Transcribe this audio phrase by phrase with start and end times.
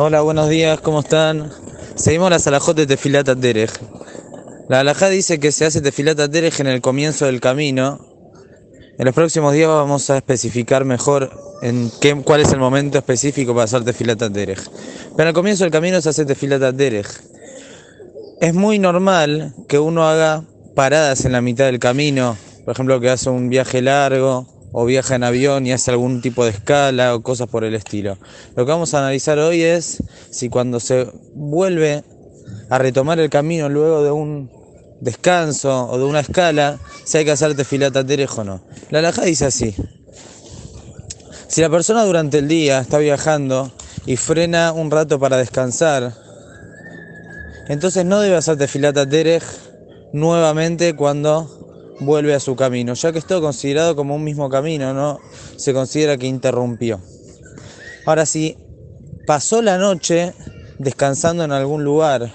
[0.00, 1.50] Hola, buenos días, ¿cómo están?
[1.96, 3.72] Seguimos la salajot de Tefilat Derech.
[4.68, 7.98] La alajá dice que se hace Tefilat Derech en el comienzo del camino.
[8.96, 11.32] En los próximos días vamos a especificar mejor
[11.62, 14.70] en qué, cuál es el momento específico para hacer Tefilat Derech.
[15.16, 17.08] Pero al comienzo del camino se hace Tefilat Derech.
[18.40, 20.44] Es muy normal que uno haga
[20.76, 25.14] paradas en la mitad del camino, por ejemplo, que hace un viaje largo o viaja
[25.14, 28.18] en avión y hace algún tipo de escala o cosas por el estilo.
[28.56, 32.04] Lo que vamos a analizar hoy es si cuando se vuelve
[32.70, 34.50] a retomar el camino luego de un
[35.00, 38.60] descanso o de una escala, si hay que hacer tefilata o no.
[38.90, 39.74] La alhaja dice así.
[41.46, 43.72] Si la persona durante el día está viajando
[44.06, 46.14] y frena un rato para descansar,
[47.68, 49.42] entonces no debe hacer tefilata terej
[50.12, 51.67] nuevamente cuando
[52.00, 55.18] vuelve a su camino, ya que es considerado como un mismo camino, no
[55.56, 57.00] se considera que interrumpió.
[58.06, 58.56] Ahora, si
[59.26, 60.32] pasó la noche
[60.78, 62.32] descansando en algún lugar,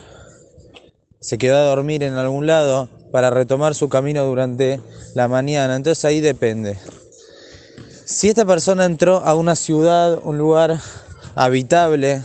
[1.20, 4.82] se quedó a dormir en algún lado para retomar su camino durante
[5.16, 6.78] la mañana, entonces ahí depende.
[8.06, 10.80] Si esta persona entró a una ciudad, un lugar
[11.36, 12.22] habitable,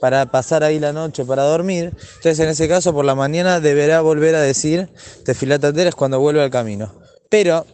[0.00, 1.92] para pasar ahí la noche, para dormir.
[2.16, 4.88] Entonces en ese caso por la mañana deberá volver a decir
[5.26, 6.92] es cuando vuelve al camino.
[7.28, 7.66] Pero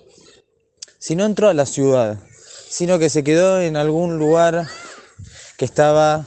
[0.98, 2.18] si no entró a la ciudad,
[2.68, 4.66] sino que se quedó en algún lugar
[5.56, 6.26] que estaba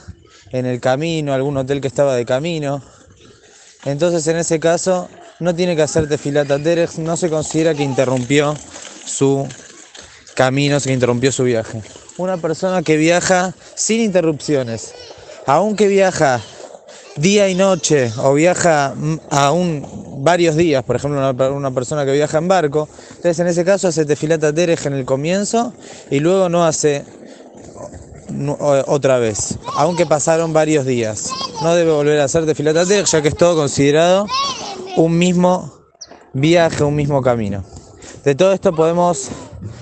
[0.52, 2.82] en el camino, algún hotel que estaba de camino,
[3.84, 5.08] entonces en ese caso
[5.40, 6.58] no tiene que hacer tefilata
[6.98, 8.56] no se considera que interrumpió
[9.04, 9.46] su
[10.34, 11.82] camino, que interrumpió su viaje.
[12.16, 14.94] Una persona que viaja sin interrupciones,
[15.46, 16.40] aunque viaja
[17.16, 18.94] día y noche o viaja
[19.30, 19.86] aún
[20.18, 24.04] varios días, por ejemplo una, persona que viaja en barco, entonces en ese caso hace
[24.04, 25.72] tefilata terej en el comienzo
[26.10, 27.04] y luego no hace
[28.86, 31.30] otra vez, aunque pasaron varios días.
[31.62, 34.26] No debe volver a hacer tefilata terej ya que es todo considerado
[34.96, 35.72] un mismo
[36.32, 37.64] viaje, un mismo camino.
[38.24, 39.28] De todo esto podemos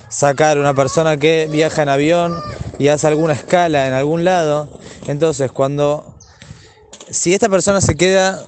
[0.08, 2.36] sacar una persona que viaja en avión
[2.78, 4.68] y hace alguna escala en algún lado,
[5.06, 6.16] entonces, cuando,
[7.10, 8.44] si esta persona se queda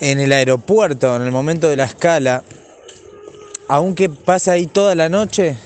[0.00, 2.42] en el aeropuerto en el momento de la escala,
[3.68, 5.56] aunque pase ahí toda la noche,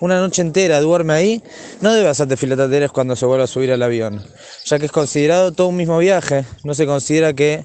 [0.00, 1.42] una noche entera duerme ahí,
[1.80, 4.24] no debe hacer tefilatateres cuando se vuelva a subir al avión,
[4.64, 7.64] ya que es considerado todo un mismo viaje, no se considera que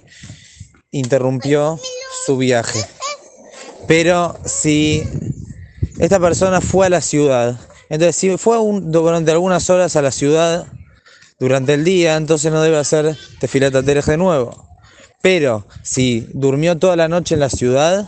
[0.92, 1.80] interrumpió
[2.26, 2.86] su viaje.
[3.88, 5.04] Pero si
[6.00, 7.60] esta persona fue a la ciudad,
[7.90, 10.68] entonces si fue durante algunas horas a la ciudad,
[11.44, 14.66] durante el día, entonces no debe hacer tefilata de nuevo.
[15.22, 18.08] Pero si durmió toda la noche en la ciudad,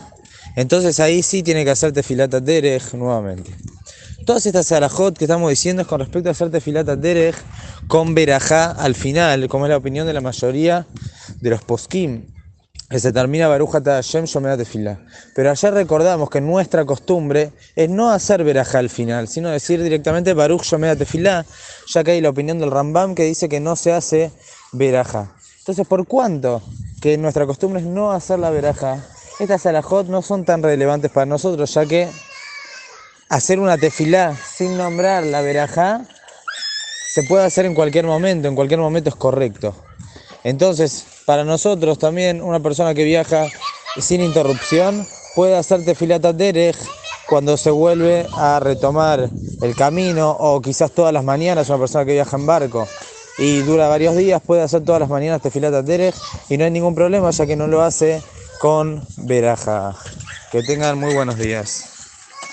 [0.56, 3.52] entonces ahí sí tiene que hacer tefilata terej nuevamente.
[4.26, 7.36] Todas estas alajot que estamos diciendo es con respecto a hacer tefilata terej
[7.90, 10.88] con verajá al final, como es la opinión de la mayoría
[11.42, 12.35] de los poskim
[12.92, 15.00] se termina Barujata Hashem Shomeat Tefilá.
[15.34, 20.34] Pero ayer recordamos que nuestra costumbre es no hacer verajá al final, sino decir directamente
[20.34, 21.46] Baruch Shomeat Tefilá,
[21.88, 24.32] ya que hay la opinión del Rambam que dice que no se hace
[24.72, 25.32] verajá.
[25.60, 26.62] Entonces, ¿por cuánto
[27.02, 29.04] que nuestra costumbre es no hacer la verajá?
[29.40, 32.08] Estas alajot no son tan relevantes para nosotros, ya que
[33.30, 36.06] hacer una tefilá sin nombrar la verajá
[37.14, 39.85] se puede hacer en cualquier momento, en cualquier momento es correcto.
[40.46, 43.48] Entonces, para nosotros también, una persona que viaja
[44.00, 46.78] sin interrupción puede hacer tefilata derech
[47.28, 49.28] cuando se vuelve a retomar
[49.64, 52.88] el camino o quizás todas las mañanas una persona que viaja en barco
[53.40, 55.84] y dura varios días puede hacer todas las mañanas tefilata
[56.48, 58.22] y no hay ningún problema ya que no lo hace
[58.60, 59.96] con veraja.
[60.52, 61.95] Que tengan muy buenos días.